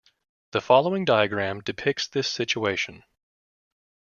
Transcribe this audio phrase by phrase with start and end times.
[0.49, 3.03] The following diagram depicts this situation.